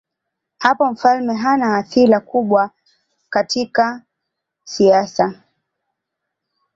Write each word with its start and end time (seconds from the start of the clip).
Hapo 0.57 0.91
mfalme 0.91 1.33
hana 1.35 1.77
athira 1.77 2.19
kubwa 2.19 2.71
katika 3.29 4.01
siasa. 4.63 5.33